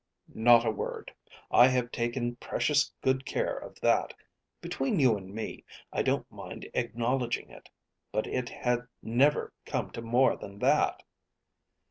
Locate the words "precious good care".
2.37-3.55